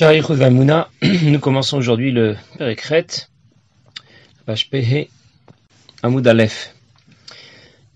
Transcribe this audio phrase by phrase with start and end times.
[0.00, 0.88] Vamouna,
[1.22, 3.06] nous commençons aujourd'hui le Pérékret,
[4.46, 5.08] page Pehe,
[6.02, 6.74] Aleph.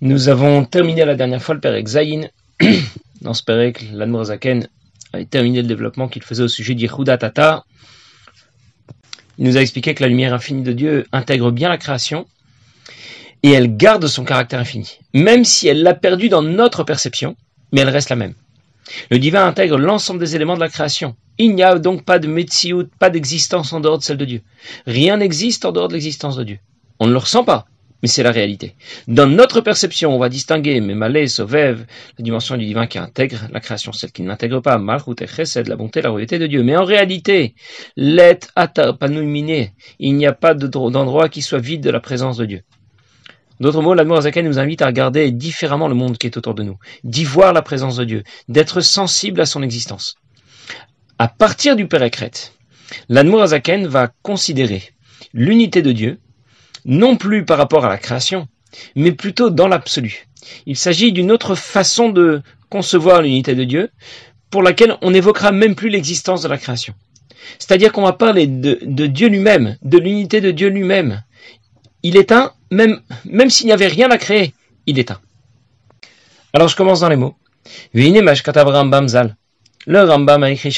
[0.03, 2.29] Nous avons terminé la dernière fois le Pérek Zayin.
[3.23, 4.69] Dans ce Pérek, l'Admorazaken
[5.15, 7.65] avait terminé le développement qu'il faisait au sujet d'Yehuda Tata.
[9.39, 12.27] Il nous a expliqué que la lumière infinie de Dieu intègre bien la création
[13.43, 17.37] et elle garde son caractère infini, même si elle l'a perdu dans notre perception,
[17.73, 18.35] mais elle reste la même.
[19.11, 21.17] Le divin intègre l'ensemble des éléments de la création.
[21.39, 24.43] Il n'y a donc pas de Metsiout, pas d'existence en dehors de celle de Dieu.
[24.87, 26.59] Rien n'existe en dehors de l'existence de Dieu.
[26.99, 27.67] On ne le ressent pas,
[28.03, 28.75] mais c'est la réalité.
[29.07, 31.85] Dans notre perception, on va distinguer Memalé, Sovev,
[32.19, 35.27] la dimension du divin qui intègre la création, celle qui ne l'intègre pas, Malchut et
[35.27, 36.63] Chesed, la bonté, la royauté de Dieu.
[36.63, 37.55] Mais en réalité,
[37.97, 42.47] Let Ata Panouiminé, il n'y a pas d'endroit qui soit vide de la présence de
[42.47, 42.63] Dieu.
[43.61, 46.63] D'autres mots, l'amour Zaken nous invite à regarder différemment le monde qui est autour de
[46.63, 50.17] nous, d'y voir la présence de Dieu, d'être sensible à son existence.
[51.19, 52.31] À partir du Pérécret,
[53.09, 54.83] l'Admour Zaken va considérer
[55.33, 56.21] l'unité de Dieu,
[56.85, 58.49] non plus par rapport à la création,
[58.97, 60.27] mais plutôt dans l'absolu.
[60.67, 63.91] Il s'agit d'une autre façon de concevoir l'unité de Dieu,
[64.51, 66.93] pour laquelle on n'évoquera même plus l'existence de la création.
[67.59, 71.23] C'est-à-dire qu'on va parler de, Dieu lui-même, de l'unité de Dieu lui-même.
[72.03, 74.53] Il est un même, même s'il n'y avait rien à créer,
[74.85, 75.21] il est un.
[76.53, 77.37] Alors je commence dans les mots.
[79.89, 80.73] Le Rambam a écrit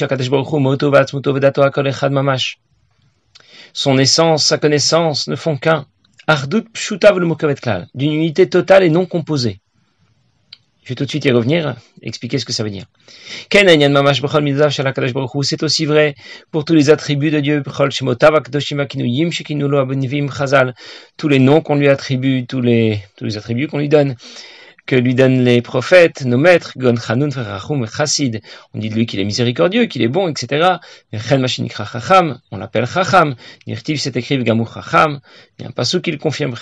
[3.73, 5.87] Son essence, sa connaissance ne font qu'un.
[7.95, 9.61] D'une unité totale et non composée.
[10.83, 12.85] Je vais tout de suite y revenir, expliquer ce que ça veut dire.
[15.43, 16.15] C'est aussi vrai
[16.51, 17.63] pour tous les attributs de Dieu,
[21.17, 23.03] tous les noms qu'on lui attribue, tous les
[23.37, 24.17] attributs qu'on lui donne
[24.89, 27.29] que lui donnent les prophètes, nos maîtres, Gon Chanun,
[27.87, 28.41] Chassid.
[28.73, 30.79] On dit de lui qu'il est miséricordieux, qu'il est bon, etc.
[32.51, 33.35] On l'appelle Chacham.
[33.67, 35.21] Nirtiv c'est écrit Gamur Chacham.
[35.59, 36.55] Il y a un passou qui le confirme,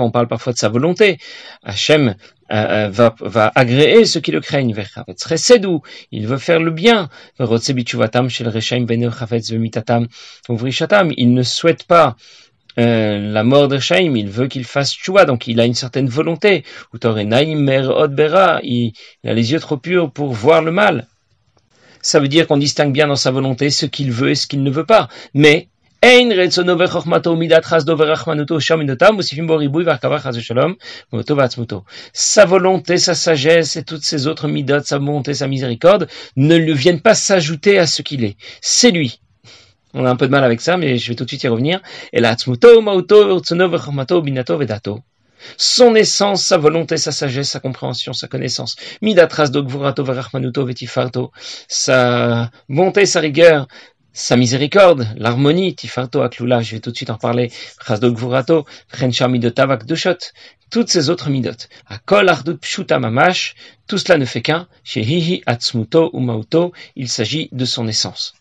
[0.00, 1.18] On parle parfois de sa volonté.
[1.62, 4.74] Hachem euh, euh, va, va agréer ceux qui le craignent.
[6.10, 7.08] Il veut faire le bien.
[11.16, 12.16] Il ne souhaite pas
[12.80, 16.64] la mort de Shaim, il veut qu'il fasse choua, donc il a une certaine volonté.
[16.92, 18.92] Il,
[19.22, 21.06] il a les yeux trop purs pour voir le mal.
[22.02, 24.62] Ça veut dire qu'on distingue bien dans sa volonté ce qu'il veut et ce qu'il
[24.62, 25.08] ne veut pas.
[25.34, 25.68] Mais
[32.12, 36.72] sa volonté, sa sagesse et toutes ses autres midot, sa bonté, sa miséricorde, ne lui
[36.72, 38.36] viennent pas s'ajouter à ce qu'il est.
[38.62, 39.20] C'est lui.
[39.94, 41.48] On a un peu de mal avec ça, mais je vais tout de suite y
[41.48, 41.80] revenir.
[42.12, 42.36] Et là,
[45.56, 48.76] son essence, sa volonté, sa sagesse, sa compréhension, sa connaissance.
[49.00, 51.32] Midatras dogvurato verachmanuto vetifarto.
[51.68, 53.66] Sa bonté, sa rigueur,
[54.12, 57.50] sa miséricorde, l'harmonie, tifarto aklula, je vais tout de suite en parler.
[57.86, 60.18] Chasdogvurato, chencha midotavak dushot.
[60.70, 61.66] Toutes ces autres midot.
[61.86, 63.54] Akol ardut pshuta mamash.
[63.88, 64.68] Tout cela ne fait qu'un.
[64.84, 66.72] Shehihi atzmuto umauto.
[66.96, 68.34] Il s'agit de son essence.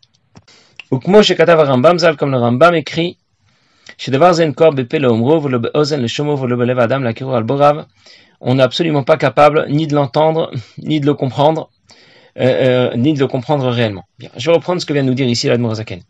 [0.92, 3.18] Ou comme le Rambam écrit,
[8.42, 11.70] on n'est absolument pas capable ni de l'entendre, ni de le comprendre,
[12.38, 14.06] euh, euh, ni de le comprendre réellement.
[14.38, 16.02] Je vais reprendre ce que vient de nous dire ici l'Admorazaken.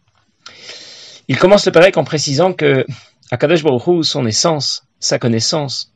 [1.27, 2.85] Il commence le Pérec en précisant que
[3.31, 5.93] Akadosh Baruch son essence, sa connaissance,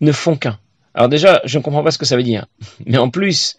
[0.00, 0.58] ne font qu'un.
[0.94, 2.46] Alors déjà, je ne comprends pas ce que ça veut dire.
[2.86, 3.56] Mais en plus,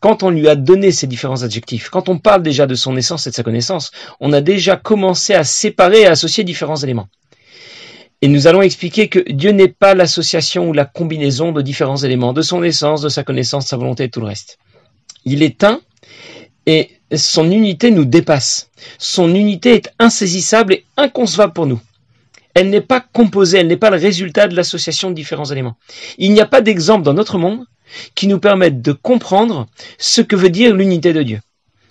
[0.00, 3.26] quand on lui a donné ces différents adjectifs, quand on parle déjà de son essence
[3.26, 7.08] et de sa connaissance, on a déjà commencé à séparer et à associer différents éléments.
[8.20, 12.32] Et nous allons expliquer que Dieu n'est pas l'association ou la combinaison de différents éléments,
[12.32, 14.58] de son essence, de sa connaissance, de sa volonté et tout le reste.
[15.24, 15.80] Il est un
[16.66, 18.70] et son unité nous dépasse.
[18.98, 21.80] Son unité est insaisissable et inconcevable pour nous.
[22.54, 25.76] Elle n'est pas composée, elle n'est pas le résultat de l'association de différents éléments.
[26.18, 27.64] Il n'y a pas d'exemple dans notre monde
[28.14, 29.66] qui nous permettent de comprendre
[29.98, 31.40] ce que veut dire l'unité de Dieu.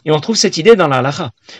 [0.04, 1.02] Et on trouve cette idée dans la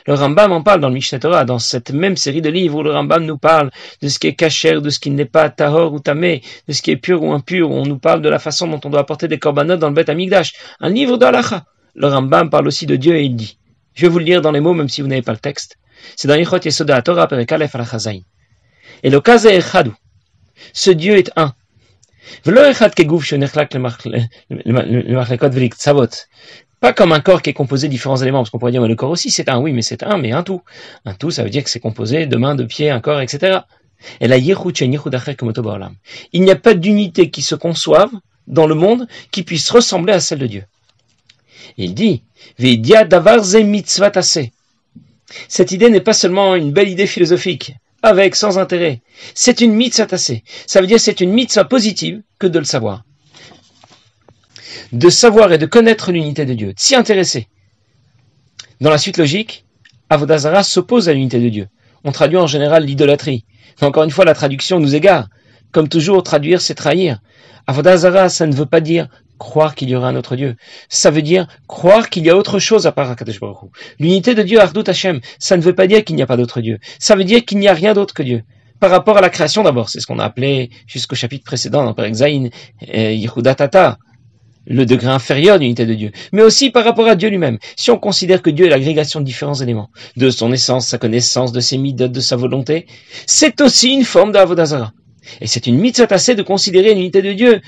[0.08, 2.84] Le Rambam en parle dans le Mishneh Torah, dans cette même série de livres où
[2.84, 3.70] le Rambam nous parle
[4.02, 6.82] de ce qui est cachère, de ce qui n'est pas tahor ou tamé, de ce
[6.82, 7.70] qui est pur ou impur.
[7.70, 10.10] On nous parle de la façon dont on doit apporter des korbanot dans le Beth
[10.10, 10.54] Amigdash.
[10.80, 11.26] Un livre de
[11.94, 13.60] Le Rambam parle aussi de Dieu et il dit,
[13.94, 15.78] je vais vous le lire dans les mots même si vous n'avez pas le texte.
[16.16, 17.86] C'est dans Yichot Yesoda Torah Perekalef al
[19.04, 19.62] Et le cas est
[20.74, 21.54] Ce Dieu est un.
[26.80, 28.88] Pas comme un corps qui est composé de différents éléments, parce qu'on pourrait dire, mais
[28.88, 30.62] le corps aussi c'est un, oui, mais c'est un, mais un tout.
[31.06, 33.60] Un tout, ça veut dire que c'est composé de mains, de pieds, un corps, etc.
[34.20, 34.56] Et la Il
[36.42, 38.10] n'y a pas d'unité qui se conçoive
[38.48, 40.64] dans le monde qui puisse ressembler à celle de Dieu.
[41.78, 42.24] il dit.
[45.48, 49.02] Cette idée n'est pas seulement une belle idée philosophique, avec, sans intérêt.
[49.36, 50.34] C'est une mitzvatase.
[50.66, 53.04] Ça veut dire c'est une mitzvah positive que de le savoir.
[54.92, 57.48] De savoir et de connaître l'unité de Dieu, de s'y intéresser.
[58.82, 59.66] Dans la suite logique,
[60.10, 61.68] Avodazara s'oppose à l'unité de Dieu.
[62.04, 63.46] On traduit en général l'idolâtrie.
[63.80, 65.28] Encore une fois, la traduction nous égare.
[65.72, 67.20] Comme toujours, traduire, c'est trahir.
[67.68, 69.08] Avodazara, ça ne veut pas dire
[69.42, 70.56] croire qu'il y aura un autre Dieu.
[70.88, 74.44] Ça veut dire croire qu'il y a autre chose à part Akadosh Baruch L'unité de
[74.44, 76.78] Dieu, Ardout Hashem, ça ne veut pas dire qu'il n'y a pas d'autre Dieu.
[77.00, 78.44] Ça veut dire qu'il n'y a rien d'autre que Dieu.
[78.80, 81.96] Par rapport à la création d'abord, c'est ce qu'on a appelé jusqu'au chapitre précédent dans
[81.96, 82.50] Père Zayin,
[82.82, 83.98] Yehuda Tata,
[84.68, 87.58] le degré inférieur d'unité de Dieu, mais aussi par rapport à Dieu lui-même.
[87.76, 91.52] Si on considère que Dieu est l'agrégation de différents éléments, de son essence, sa connaissance,
[91.52, 92.86] de ses midotes, de sa volonté,
[93.26, 94.94] c'est aussi une forme d'Avodazara.
[95.40, 97.62] Et c'est une mitzvah assez de considérer l'unité de Dieu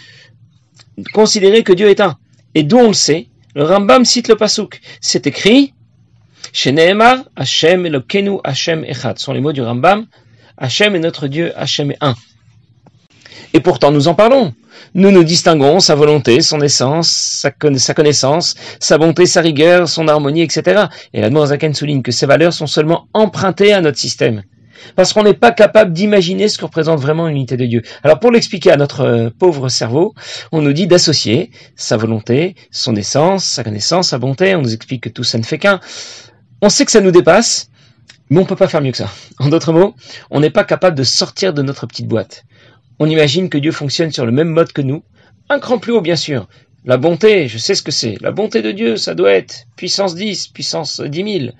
[1.13, 2.17] considérer que Dieu est un.
[2.55, 4.79] Et d'où on le sait, le Rambam cite le Pasuk.
[5.01, 5.73] C'est écrit,
[6.51, 9.17] chez Nehemar, Hashem Elokenu, Hashem Echad.
[9.17, 10.07] Ce sont les mots du Rambam.
[10.57, 12.15] Hashem est notre Dieu, Hashem est un.
[13.53, 14.53] Et pourtant nous en parlons.
[14.95, 17.51] Nous nous distinguons sa volonté, son essence, sa,
[17.93, 20.85] connaissance, sa bonté, sa rigueur, son harmonie, etc.
[21.13, 24.43] Et la Zaken souligne que ces valeurs sont seulement empruntées à notre système
[24.95, 27.81] parce qu'on n'est pas capable d'imaginer ce que représente vraiment l'unité de Dieu.
[28.03, 30.13] Alors pour l'expliquer à notre euh, pauvre cerveau,
[30.51, 35.03] on nous dit d'associer sa volonté, son essence, sa connaissance, sa bonté, on nous explique
[35.03, 35.79] que tout ça ne fait qu'un.
[36.61, 37.69] On sait que ça nous dépasse,
[38.29, 39.09] mais on peut pas faire mieux que ça.
[39.39, 39.95] En d'autres mots,
[40.31, 42.45] on n'est pas capable de sortir de notre petite boîte.
[42.99, 45.03] On imagine que Dieu fonctionne sur le même mode que nous,
[45.49, 46.47] un cran plus haut bien sûr.
[46.85, 48.17] La bonté, je sais ce que c'est.
[48.21, 51.53] La bonté de Dieu, ça doit être puissance 10, puissance 10 000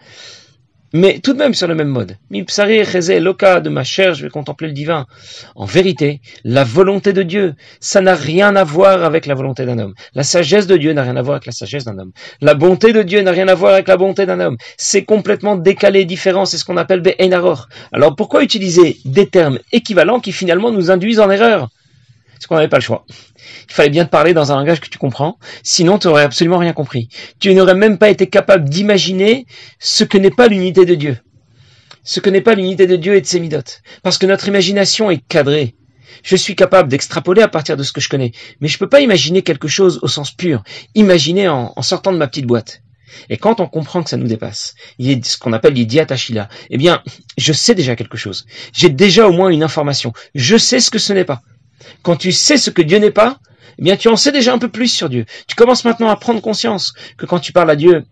[0.94, 2.18] mais tout de même sur le même mode.
[2.30, 5.07] loka de ma chair, je vais contempler le divin.
[5.56, 9.80] En vérité, la volonté de Dieu, ça n'a rien à voir avec la volonté d'un
[9.80, 9.95] homme.
[10.13, 12.12] La sagesse de Dieu n'a rien à voir avec la sagesse d'un homme.
[12.42, 14.57] La bonté de Dieu n'a rien à voir avec la bonté d'un homme.
[14.78, 16.45] C'est complètement décalé, différent.
[16.45, 17.68] C'est ce qu'on appelle Be'enaror.
[17.92, 21.69] Alors pourquoi utiliser des termes équivalents qui finalement nous induisent en erreur?
[22.44, 23.06] Parce qu'on n'avait pas le choix.
[23.69, 26.57] Il fallait bien te parler dans un langage que tu comprends, sinon tu n'aurais absolument
[26.57, 27.07] rien compris.
[27.40, 29.45] Tu n'aurais même pas été capable d'imaginer
[29.80, 31.18] ce que n'est pas l'unité de Dieu.
[32.04, 33.81] Ce que n'est pas l'unité de Dieu et de ses midotes.
[34.01, 35.78] Parce que notre imagination est cadrée.
[36.22, 38.90] Je suis capable d'extrapoler à partir de ce que je connais, mais je ne peux
[38.90, 40.63] pas imaginer quelque chose au sens pur,
[40.95, 42.81] imaginer en, sortant de ma petite boîte.
[43.30, 46.78] Et quand on comprend que ça nous dépasse, il ce qu'on appelle l'idéat achila, eh
[46.78, 47.01] bien,
[47.38, 48.45] je sais déjà quelque chose.
[48.74, 50.12] J'ai déjà au moins une information.
[50.36, 51.42] Je sais ce que ce n'est pas.
[52.02, 53.40] Quand tu sais ce que Dieu n'est pas,
[53.78, 55.25] eh bien tu en sais déjà un peu plus sur Dieu.
[55.48, 58.06] Tu commences maintenant à prendre conscience que quand tu parles à Dieu,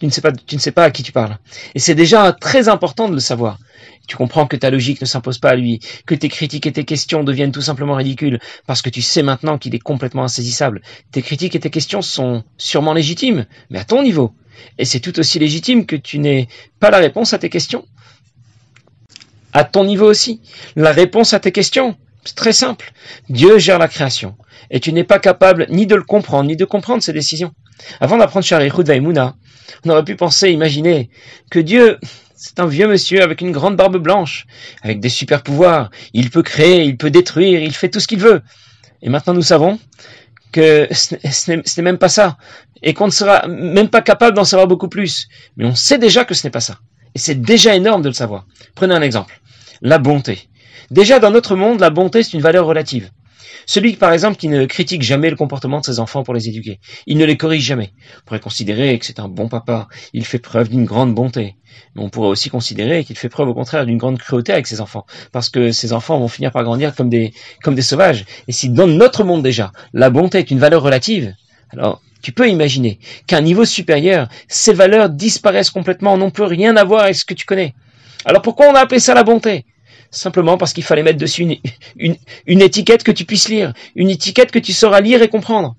[0.00, 1.38] tu ne sais pas, tu ne sais pas à qui tu parles.
[1.74, 3.58] Et c'est déjà très important de le savoir.
[4.06, 6.84] Tu comprends que ta logique ne s'impose pas à lui, que tes critiques et tes
[6.84, 10.82] questions deviennent tout simplement ridicules, parce que tu sais maintenant qu'il est complètement insaisissable.
[11.10, 14.34] Tes critiques et tes questions sont sûrement légitimes, mais à ton niveau.
[14.78, 16.48] Et c'est tout aussi légitime que tu n'aies
[16.80, 17.86] pas la réponse à tes questions.
[19.52, 20.42] À ton niveau aussi.
[20.76, 22.92] La réponse à tes questions, c'est très simple.
[23.28, 24.36] Dieu gère la création.
[24.70, 27.52] Et tu n'es pas capable ni de le comprendre, ni de comprendre ses décisions.
[28.00, 29.36] Avant d'apprendre Sharichud Vaimuna,
[29.84, 31.10] on aurait pu penser, imaginer,
[31.50, 31.98] que Dieu,
[32.34, 34.46] c'est un vieux monsieur avec une grande barbe blanche,
[34.82, 35.90] avec des super pouvoirs.
[36.12, 38.42] Il peut créer, il peut détruire, il fait tout ce qu'il veut.
[39.02, 39.78] Et maintenant nous savons
[40.52, 42.38] que ce n'est même pas ça.
[42.82, 45.28] Et qu'on ne sera même pas capable d'en savoir beaucoup plus.
[45.56, 46.78] Mais on sait déjà que ce n'est pas ça.
[47.14, 48.46] Et c'est déjà énorme de le savoir.
[48.74, 49.40] Prenez un exemple.
[49.80, 50.48] La bonté.
[50.90, 53.10] Déjà, dans notre monde, la bonté, c'est une valeur relative.
[53.66, 56.80] Celui, par exemple, qui ne critique jamais le comportement de ses enfants pour les éduquer,
[57.06, 57.92] il ne les corrige jamais.
[58.18, 61.56] On pourrait considérer que c'est un bon papa, il fait preuve d'une grande bonté.
[61.94, 64.80] Mais on pourrait aussi considérer qu'il fait preuve au contraire d'une grande cruauté avec ses
[64.80, 68.24] enfants, parce que ses enfants vont finir par grandir comme des, comme des sauvages.
[68.48, 71.34] Et si dans notre monde déjà, la bonté est une valeur relative,
[71.70, 76.76] alors tu peux imaginer qu'à un niveau supérieur, ces valeurs disparaissent complètement, n'ont plus rien
[76.76, 77.74] à voir avec ce que tu connais.
[78.24, 79.66] Alors pourquoi on a appelé ça la bonté?
[80.14, 81.42] Simplement parce qu'il fallait mettre dessus
[81.96, 82.16] une,
[82.46, 85.76] une, étiquette que tu puisses lire, une étiquette que tu sauras lire et comprendre.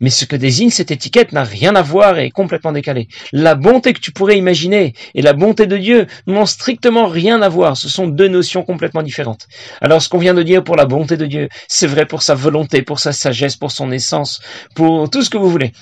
[0.00, 3.08] Mais ce que désigne cette étiquette n'a rien à voir et est complètement décalé.
[3.32, 7.50] La bonté que tu pourrais imaginer et la bonté de Dieu n'ont strictement rien à
[7.50, 7.76] voir.
[7.76, 9.46] Ce sont deux notions complètement différentes.
[9.82, 12.34] Alors ce qu'on vient de dire pour la bonté de Dieu, c'est vrai pour sa
[12.34, 14.40] volonté, pour sa sagesse, pour son essence,
[14.74, 15.72] pour tout ce que vous voulez.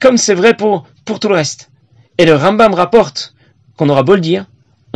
[0.00, 1.70] Comme c'est vrai pour, pour tout le reste.
[2.18, 3.34] Et le Rambam rapporte
[3.78, 4.46] qu'on aura beau le dire,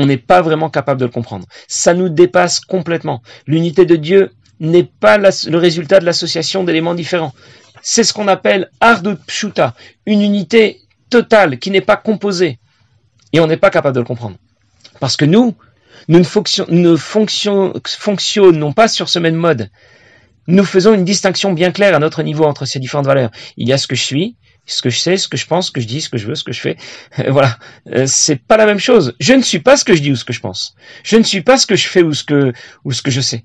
[0.01, 1.47] on n'est pas vraiment capable de le comprendre.
[1.69, 3.23] Ça nous dépasse complètement.
[3.47, 7.35] L'unité de Dieu n'est pas le résultat de l'association d'éléments différents.
[7.83, 9.75] C'est ce qu'on appelle Ardut Pshuta,
[10.07, 10.81] une unité
[11.11, 12.59] totale qui n'est pas composée.
[13.35, 14.37] Et on n'est pas capable de le comprendre.
[15.01, 15.55] Parce que nous,
[16.09, 19.71] nous ne, fonctionnons pas sur ce même mode.
[20.47, 23.31] Nous faisons une distinction bien claire à notre niveau entre ces différentes valeurs.
[23.59, 24.37] Il y a ce que je suis,
[24.73, 26.27] ce que je sais, ce que je pense, ce que je dis, ce que je
[26.27, 26.77] veux, ce que je fais.
[27.29, 27.59] voilà,
[27.95, 29.15] euh, c'est pas la même chose.
[29.21, 30.75] Je ne suis pas ce que je dis ou ce que je pense.
[31.03, 32.53] Je ne suis pas ce que je fais ou ce que
[32.85, 33.45] ou ce que je sais.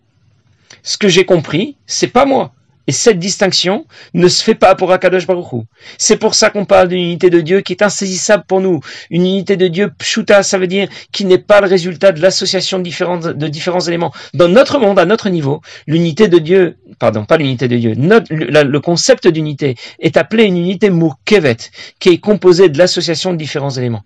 [0.84, 2.53] Ce que j'ai compris, c'est pas moi.
[2.88, 5.63] Et cette distinction ne se fait pas pour Akadosh Baruch
[5.98, 8.80] C'est pour ça qu'on parle d'une unité de Dieu qui est insaisissable pour nous.
[9.10, 12.77] Une unité de Dieu pshuta, ça veut dire qui n'est pas le résultat de l'association
[12.77, 14.13] de différents, éléments.
[14.34, 18.80] Dans notre monde, à notre niveau, l'unité de Dieu, pardon, pas l'unité de Dieu, le,
[18.80, 21.58] concept d'unité est appelé une unité murkevet,
[22.00, 24.04] qui est composée de l'association de différents éléments.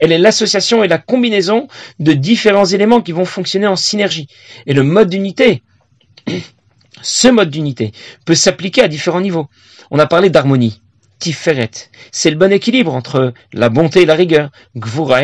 [0.00, 4.28] Elle est l'association et la combinaison de différents éléments qui vont fonctionner en synergie.
[4.66, 5.62] Et le mode d'unité,
[7.02, 7.92] ce mode d'unité
[8.24, 9.48] peut s'appliquer à différents niveaux.
[9.90, 10.80] On a parlé d'harmonie.
[12.12, 14.50] C'est le bon équilibre entre la bonté et la rigueur.
[14.76, 15.18] Gvura.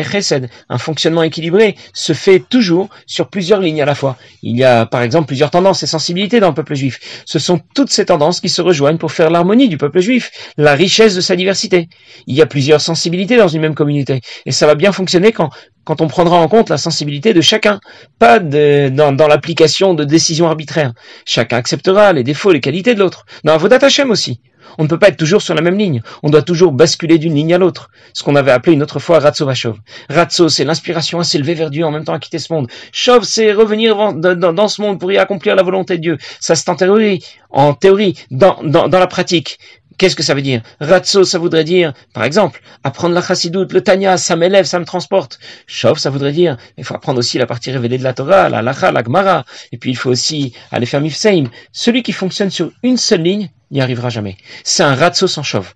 [0.69, 4.17] Un fonctionnement équilibré se fait toujours sur plusieurs lignes à la fois.
[4.43, 7.23] Il y a par exemple plusieurs tendances et sensibilités dans le peuple juif.
[7.25, 10.75] Ce sont toutes ces tendances qui se rejoignent pour faire l'harmonie du peuple juif, la
[10.75, 11.87] richesse de sa diversité.
[12.27, 14.21] Il y a plusieurs sensibilités dans une même communauté.
[14.45, 15.51] Et ça va bien fonctionner quand,
[15.87, 17.79] on prendra en compte la sensibilité de chacun,
[18.19, 20.93] pas dans, dans l'application de décisions arbitraires.
[21.25, 23.25] Chacun acceptera les défauts, les qualités de l'autre.
[23.43, 24.41] Dans Avodat Hashem aussi.
[24.77, 26.01] On ne peut pas être toujours sur la même ligne.
[26.23, 27.89] On doit toujours basculer d'une ligne à l'autre.
[28.13, 29.77] Ce qu'on avait appelé une autre fois Ratso Vachov.
[30.09, 32.67] Ratso, c'est l'inspiration à s'élever vers Dieu en même temps à quitter ce monde.
[32.91, 36.17] Chov, c'est revenir dans, ce monde pour y accomplir la volonté de Dieu.
[36.39, 37.23] Ça, c'est en théorie.
[37.49, 39.59] En théorie, dans, dans, dans la pratique.
[39.97, 40.61] Qu'est-ce que ça veut dire?
[40.81, 44.83] Ratso, ça voudrait dire, par exemple, apprendre la chassidoute, le tanya, ça m'élève, ça me
[44.83, 45.39] transporte.
[45.67, 48.61] Chov, ça voudrait dire, il faut apprendre aussi la partie révélée de la Torah, la
[48.61, 51.45] lacha, la gemara, et puis il faut aussi aller faire mifseim.
[51.71, 54.37] Celui qui fonctionne sur une seule ligne n'y arrivera jamais.
[54.63, 55.73] C'est un ratso sans chauve.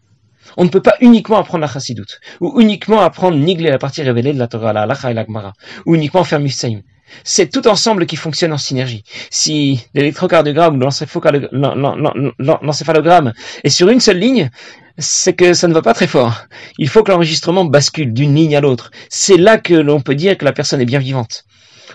[0.58, 4.34] On ne peut pas uniquement apprendre la chassidoute, ou uniquement apprendre nigler la partie révélée
[4.34, 5.53] de la Torah, la lacha et la gemara,
[5.86, 6.81] ou uniquement faire mifseim.
[7.24, 9.03] C'est tout ensemble qui fonctionne en synergie.
[9.31, 14.50] Si l'électrocardiogramme ou l'encéphalogramme est sur une seule ligne,
[14.98, 16.46] c'est que ça ne va pas très fort.
[16.77, 18.91] Il faut que l'enregistrement bascule d'une ligne à l'autre.
[19.10, 21.46] C'est là que l'on peut dire que la personne est bien vivante.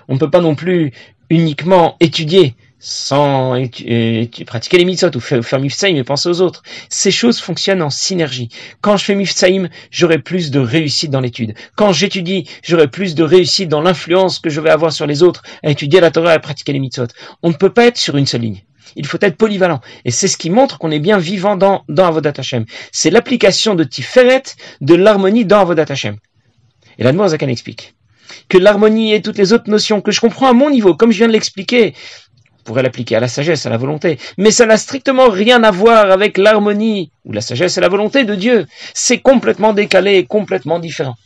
[0.09, 0.93] On ne peut pas non plus
[1.31, 2.55] uniquement étudier
[2.87, 3.57] sans
[4.47, 6.63] pratiquer les mitzvot ou faire, faire mifsaïm et penser aux autres.
[6.91, 8.51] Ces choses fonctionnent en synergie.
[8.83, 11.55] Quand je fais mifsaïm, j'aurai plus de réussite dans l'étude.
[11.77, 15.43] Quand j'étudie, j'aurai plus de réussite dans l'influence que je vais avoir sur les autres
[15.63, 17.07] à étudier la Torah et à pratiquer les mitzvot.
[17.43, 18.63] On ne peut pas être sur une seule ligne.
[18.97, 19.81] Il faut être polyvalent.
[20.05, 22.67] Et c'est ce qui montre qu'on est bien vivant dans, dans Avodat Hashem.
[22.93, 24.43] C'est l'application de Tiferet
[24.83, 26.19] de l'harmonie dans Avodat Hashem.
[26.99, 27.95] Et là, Zakan explique
[28.49, 31.19] que l'harmonie et toutes les autres notions que je comprends à mon niveau, comme je
[31.19, 31.95] viens de l'expliquer,
[32.65, 34.19] pourrait l'appliquer à la sagesse, à la volonté.
[34.39, 38.25] Mais ça n'a strictement rien à voir avec l'harmonie ou la sagesse et la volonté
[38.25, 38.67] de Dieu.
[38.95, 41.17] C'est complètement décalé et complètement différent.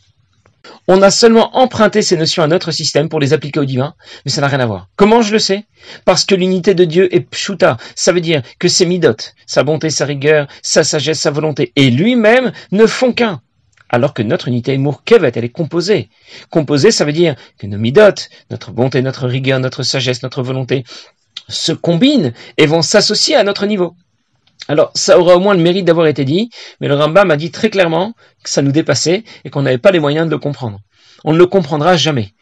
[0.87, 3.93] On a seulement emprunté ces notions à notre système pour les appliquer au divin,
[4.25, 4.89] mais ça n'a rien à voir.
[4.95, 5.65] Comment je le sais?
[6.05, 7.77] Parce que l'unité de Dieu est pshuta.
[7.95, 9.15] Ça veut dire que ses midot,
[9.45, 13.41] sa bonté, sa rigueur, sa sagesse, sa volonté, et lui-même ne font qu'un
[13.89, 16.09] alors que notre unité est mourkevet, elle est composée.
[16.51, 18.13] Composée, ça veut dire que nos midot,
[18.51, 20.83] notre bonté, notre rigueur, notre sagesse, notre volonté,
[21.49, 23.95] se combinent et vont s'associer à notre niveau.
[24.67, 27.51] Alors, ça aura au moins le mérite d'avoir été dit, mais le Rambam m'a dit
[27.51, 28.13] très clairement
[28.43, 30.79] que ça nous dépassait et qu'on n'avait pas les moyens de le comprendre.
[31.23, 32.33] On ne le comprendra jamais.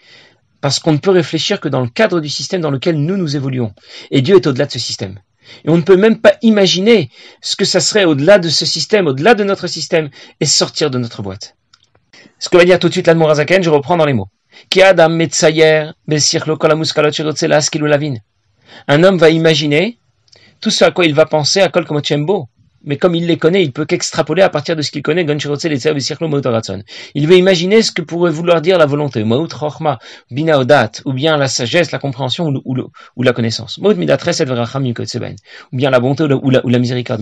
[0.60, 3.36] Parce qu'on ne peut réfléchir que dans le cadre du système dans lequel nous nous
[3.36, 3.74] évoluons.
[4.12, 5.20] Et Dieu est au-delà de ce système.
[5.64, 7.10] Et on ne peut même pas imaginer
[7.42, 10.10] ce que ça serait au-delà de ce système, au-delà de notre système,
[10.42, 11.56] et sortir de notre boîte.
[12.40, 14.28] Ce que va dire tout de suite l'Admorazaken, je reprends dans les mots.
[18.88, 19.98] Un homme va imaginer
[20.62, 22.48] tout ce à quoi il va penser à Kol Komochembo.
[22.84, 25.26] Mais comme il les connaît, il peut qu'extrapoler à partir de ce qu'il connaît,
[27.16, 32.00] il veut imaginer ce que pourrait vouloir dire la volonté, ou bien la sagesse, la
[32.00, 33.94] compréhension ou, la connaissance, ou
[35.74, 37.22] bien la bonté ou la, miséricorde.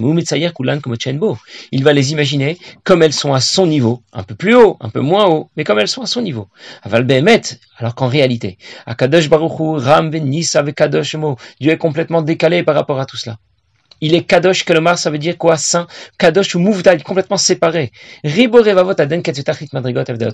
[1.71, 4.89] Il va les imaginer comme elles sont à son niveau, un peu plus haut, un
[4.89, 6.47] peu moins haut, mais comme elles sont à son niveau.
[7.77, 8.57] Alors qu'en réalité,
[11.59, 13.37] Dieu est complètement décalé par rapport à tout cela.
[14.01, 15.87] Il est kadosh kalomar, ça veut dire quoi Saint?
[16.17, 17.91] Kadosh ou mouvdal, complètement séparé.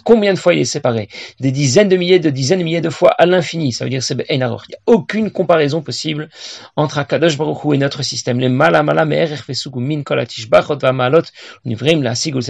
[0.03, 1.09] Combien de fois il est séparé?
[1.39, 3.71] Des dizaines de milliers, de dizaines de milliers de fois à l'infini.
[3.71, 6.29] Ça veut dire c'est Il n'y a aucune comparaison possible
[6.75, 8.39] entre un kadosh baruch et notre système.
[8.39, 11.23] Les mala mala min kolatish bachot malot
[11.65, 12.41] nivrim la sigul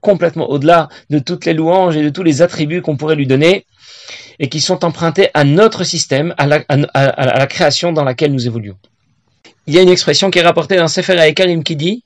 [0.00, 3.66] complètement au-delà de toutes les louanges et de tous les attributs qu'on pourrait lui donner
[4.38, 8.78] et qui sont empruntés à notre système, à la création dans laquelle nous évoluons
[9.66, 12.04] il y a une expression qui est rapportée dans Sefer HaEkarim qui dit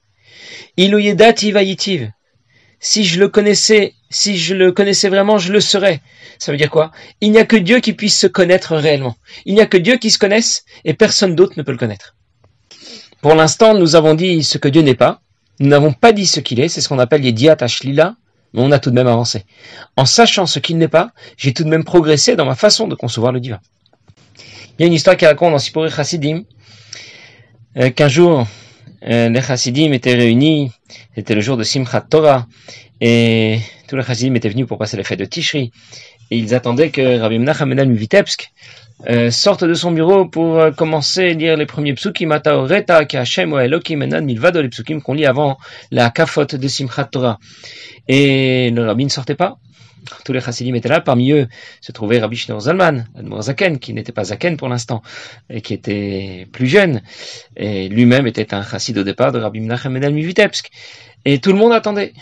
[0.76, 2.10] Iluyedati vayitiv.
[2.78, 6.02] Si je le connaissais, si je le connaissais vraiment, je le serais.
[6.38, 6.92] Ça veut dire quoi?
[7.22, 9.16] Il n'y a que Dieu qui puisse se connaître réellement.
[9.46, 12.14] Il n'y a que Dieu qui se connaisse et personne d'autre ne peut le connaître.
[13.22, 15.22] Pour l'instant, nous avons dit ce que Dieu n'est pas.
[15.58, 18.16] nous n'avons pas dit ce qu'il est, c'est ce qu'on appelle les diat ashlila,
[18.52, 19.46] mais on a tout de même avancé.
[19.96, 22.94] En sachant ce qu'il n'est pas, j'ai tout de même progressé dans ma façon de
[22.94, 23.60] concevoir le divin.
[24.78, 26.44] Il y a une histoire qui raconte dans Sipori Chassidim
[27.78, 28.46] euh, qu'un jour,
[29.08, 30.70] euh, les Chassidim étaient réunis,
[31.14, 32.46] c'était le jour de Simchat Torah,
[33.00, 35.72] et tous les Chassidim étaient venus pour passer les fêtes de Tishri,
[36.30, 38.50] et ils attendaient que Rabbi Menachem Menal Vitebsk
[39.10, 43.58] euh, sorte de son bureau pour commencer à lire les premiers psukim, Ataoreta, Hashem ou
[43.58, 45.58] Elohim, Enan, Milvado, les psukim qu'on lit avant
[45.90, 47.38] la kafot de Simchat Torah.
[48.08, 49.58] Et le rabbi ne sortait pas.
[50.24, 51.00] Tous les chassidim étaient là.
[51.00, 51.48] Parmi eux
[51.80, 53.06] se trouvait Rabbi Shneur Zalman,
[53.40, 55.02] Zaken, qui n'était pas Zaken pour l'instant,
[55.50, 57.02] et qui était plus jeune.
[57.56, 60.70] Et lui-même était un chassid au départ de Rabbi Menachem Menal Vitebsk.
[61.24, 62.12] Et tout le monde attendait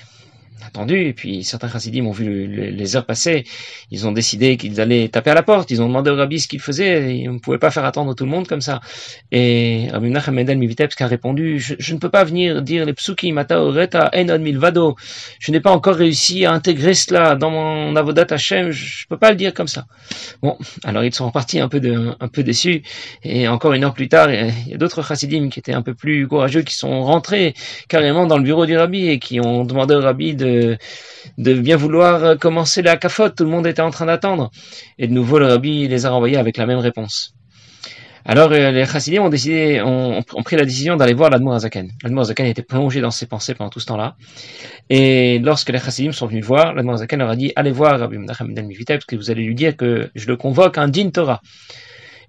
[0.67, 3.45] attendu, et puis certains chassidim ont vu les heures passer,
[3.91, 6.49] ils ont décidé qu'ils allaient taper à la porte, ils ont demandé au rabbi ce
[6.49, 8.81] qu'il faisait, et on ne pouvait pas faire attendre tout le monde comme ça.
[9.33, 13.33] Et Rabbi Menachem Mendel Mivitebsk a répondu, je, ne peux pas venir dire les psuki
[13.33, 14.97] mata oreta enon milvado,
[15.39, 19.19] je n'ai pas encore réussi à intégrer cela dans mon avodat Hashem, je ne peux
[19.19, 19.87] pas le dire comme ça.
[20.43, 22.83] Bon, alors ils sont repartis un peu, de, un peu déçus,
[23.23, 25.95] et encore une heure plus tard, il y a d'autres chassidim qui étaient un peu
[25.95, 27.55] plus courageux, qui sont rentrés
[27.89, 31.77] carrément dans le bureau du rabbi, et qui ont demandé au rabbi de de, bien
[31.77, 33.37] vouloir commencer la cafote.
[33.37, 34.51] Tout le monde était en train d'attendre.
[34.99, 37.35] Et de nouveau, le rabbi les a renvoyés avec la même réponse.
[38.27, 41.91] Alors, euh, les chassidim ont décidé, ont, pris la décision d'aller voir l'Admour Azaken.
[42.03, 44.17] L'Admour Azaken était plongé dans ses pensées pendant tout ce temps-là.
[44.89, 48.17] Et lorsque les chassidim sont venus voir, l'Admour Azaken leur a dit, allez voir Rabbi
[48.17, 51.43] Menachem parce que vous allez lui dire que je le convoque un din Torah.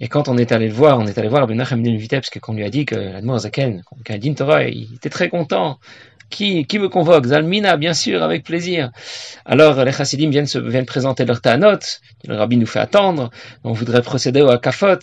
[0.01, 2.53] Et quand on est allé le voir, on est allé voir Rabbi Menachem parce qu'on
[2.53, 5.79] lui a dit que l'Admour Azaken, qu'un din Torah, il était très content.
[6.29, 7.27] Qui, qui me convoque?
[7.27, 8.91] Zalmina, bien sûr, avec plaisir.
[9.46, 11.77] Alors les chassidim viennent, se, viennent présenter leur ta'anot,
[12.27, 13.29] le rabbi nous fait attendre,
[13.63, 15.00] on voudrait procéder au akafot,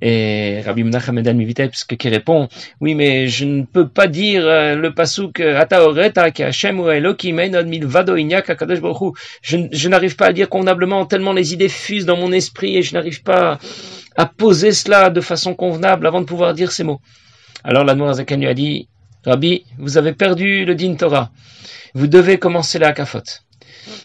[0.00, 2.48] et Rabbi Menachem Eden Mivitebsk qui répond,
[2.80, 6.88] oui mais je ne peux pas dire euh, le pasuk Ata Oreta ki Hashem ou
[6.88, 8.78] Elohim Enod Milvado Inyak Akadosh
[9.42, 12.82] Je, je n'arrive pas à dire convenablement, tellement les idées fusent dans mon esprit et
[12.82, 13.58] je n'arrive pas
[14.16, 17.00] à poser cela de façon convenable avant de pouvoir dire ces mots.
[17.64, 18.88] Alors la Zaken lui a dit,
[19.24, 21.30] Rabbi, vous avez perdu le din Torah.
[21.94, 23.22] Vous devez commencer la Hakafot.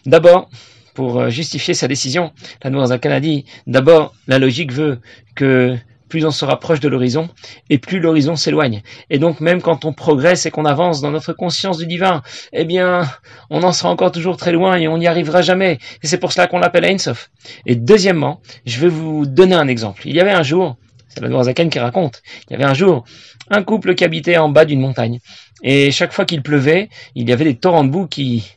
[0.04, 0.50] D'abord,
[0.92, 5.00] pour euh, justifier sa décision, la Noirzakan a dit, d'abord, la logique veut
[5.34, 5.76] que
[6.08, 7.28] plus on se rapproche de l'horizon,
[7.70, 8.82] et plus l'horizon s'éloigne.
[9.10, 12.64] Et donc même quand on progresse et qu'on avance dans notre conscience du divin, eh
[12.64, 13.10] bien,
[13.50, 15.78] on en sera encore toujours très loin et on n'y arrivera jamais.
[16.02, 17.30] Et c'est pour cela qu'on l'appelle Ein-Sof.
[17.64, 20.02] Et deuxièmement, je vais vous donner un exemple.
[20.04, 20.76] Il y avait un jour,
[21.16, 22.22] c'est la Zaken qui raconte.
[22.48, 23.04] Il y avait un jour
[23.48, 25.20] un couple qui habitait en bas d'une montagne.
[25.62, 28.52] Et chaque fois qu'il pleuvait, il y avait des torrents de boue qui,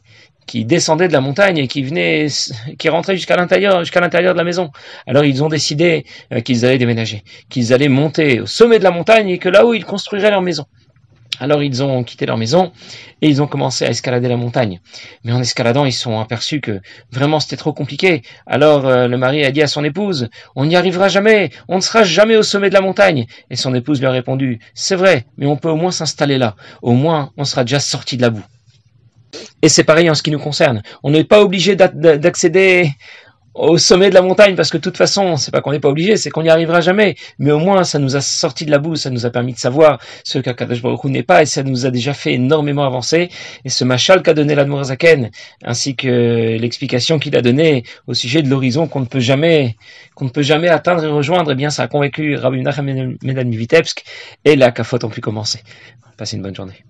[0.46, 2.28] qui descendaient de la montagne et qui venaient,
[2.78, 4.72] qui rentraient jusqu'à l'intérieur, jusqu'à l'intérieur de la maison.
[5.08, 8.92] Alors ils ont décidé euh, qu'ils allaient déménager, qu'ils allaient monter au sommet de la
[8.92, 10.66] montagne et que là-haut ils construiraient leur maison.
[11.40, 12.72] Alors ils ont quitté leur maison
[13.22, 14.80] et ils ont commencé à escalader la montagne.
[15.24, 18.22] Mais en escaladant, ils sont aperçus que vraiment c'était trop compliqué.
[18.46, 21.82] Alors euh, le mari a dit à son épouse, on n'y arrivera jamais, on ne
[21.82, 23.26] sera jamais au sommet de la montagne.
[23.50, 26.56] Et son épouse lui a répondu, c'est vrai, mais on peut au moins s'installer là.
[26.82, 28.46] Au moins, on sera déjà sorti de la boue.
[29.62, 30.82] Et c'est pareil en ce qui nous concerne.
[31.04, 32.92] On n'est pas obligé d'accéder
[33.54, 35.90] au sommet de la montagne, parce que de toute façon, c'est pas qu'on n'est pas
[35.90, 37.16] obligé, c'est qu'on n'y arrivera jamais.
[37.40, 39.58] Mais au moins, ça nous a sorti de la boue, ça nous a permis de
[39.58, 43.30] savoir ce qu'Akadosh Baruch n'est pas, et ça nous a déjà fait énormément avancer.
[43.66, 45.32] Et ce machal qu'a donné l'Admorazaken,
[45.64, 49.76] ainsi que l'explication qu'il a donnée au sujet de l'horizon qu'on ne peut jamais,
[50.16, 54.04] qu'on ne peut jamais atteindre et rejoindre, eh bien, ça a convaincu Rabbi Menachem Vitebsk,
[54.46, 55.62] et la Kafot ont pu commencer.
[56.18, 56.84] Passez une bonne journée.